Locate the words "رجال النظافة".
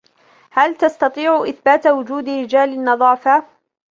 2.29-3.43